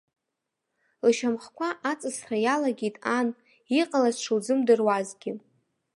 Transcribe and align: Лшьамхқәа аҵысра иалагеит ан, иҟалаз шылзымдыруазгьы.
Лшьамхқәа 1.09 1.69
аҵысра 1.91 2.37
иалагеит 2.45 2.95
ан, 3.17 3.27
иҟалаз 3.79 4.15
шылзымдыруазгьы. 4.23 5.31